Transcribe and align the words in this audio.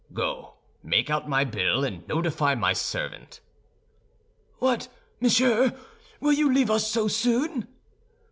Go; 0.15 0.55
make 0.81 1.11
out 1.11 1.29
my 1.29 1.43
bill 1.43 1.83
and 1.83 2.07
notify 2.07 2.55
my 2.55 2.73
servant." 2.73 3.39
"What, 4.57 4.87
monsieur, 5.19 5.77
will 6.19 6.33
you 6.33 6.51
leave 6.51 6.71
us 6.71 6.87
so 6.89 7.07
soon?" 7.07 7.67